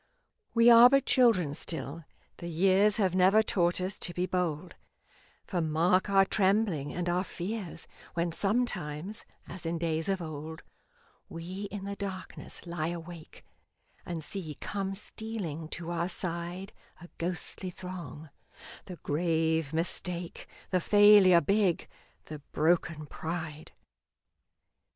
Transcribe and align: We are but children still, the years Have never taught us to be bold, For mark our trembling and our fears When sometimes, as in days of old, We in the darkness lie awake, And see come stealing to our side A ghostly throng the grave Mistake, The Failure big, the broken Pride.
We 0.55 0.67
are 0.71 0.89
but 0.89 1.05
children 1.05 1.53
still, 1.53 2.05
the 2.37 2.47
years 2.47 2.95
Have 2.95 3.13
never 3.13 3.43
taught 3.43 3.79
us 3.79 3.99
to 3.99 4.15
be 4.15 4.25
bold, 4.25 4.75
For 5.45 5.61
mark 5.61 6.09
our 6.09 6.25
trembling 6.25 6.91
and 6.91 7.07
our 7.07 7.23
fears 7.23 7.85
When 8.15 8.31
sometimes, 8.31 9.25
as 9.47 9.63
in 9.63 9.77
days 9.77 10.09
of 10.09 10.19
old, 10.19 10.63
We 11.29 11.65
in 11.69 11.83
the 11.85 11.95
darkness 11.95 12.65
lie 12.65 12.87
awake, 12.87 13.45
And 14.03 14.23
see 14.23 14.57
come 14.59 14.95
stealing 14.95 15.67
to 15.67 15.91
our 15.91 16.09
side 16.09 16.73
A 16.99 17.07
ghostly 17.19 17.69
throng 17.69 18.31
the 18.85 18.95
grave 18.95 19.71
Mistake, 19.71 20.47
The 20.71 20.81
Failure 20.81 21.41
big, 21.41 21.87
the 22.25 22.39
broken 22.53 23.05
Pride. 23.05 23.73